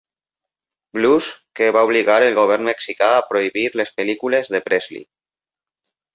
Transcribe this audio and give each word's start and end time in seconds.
Blues, 0.97 1.27
que 1.59 1.67
va 1.77 1.83
obligar 1.89 2.15
el 2.29 2.37
govern 2.39 2.65
mexicà 2.71 3.11
a 3.19 3.21
prohibir 3.35 3.67
les 3.83 3.93
pel·lícules 4.01 4.53
de 4.57 4.65
Presley. 4.71 5.07